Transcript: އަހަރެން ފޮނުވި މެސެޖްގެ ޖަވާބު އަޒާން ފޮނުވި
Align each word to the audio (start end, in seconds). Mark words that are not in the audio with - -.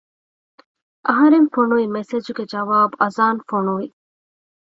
އަހަރެން 1.07 1.49
ފޮނުވި 1.53 1.85
މެސެޖްގެ 1.95 2.43
ޖަވާބު 2.51 2.95
އަޒާން 3.01 3.41
ފޮނުވި 3.49 3.87